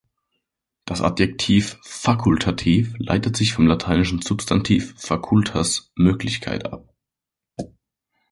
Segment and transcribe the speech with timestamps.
[0.85, 6.91] Das Adjektiv "fakultativ" leitet sich vom lateinischen Substantiv "facultas" „Möglichkeit“ ab.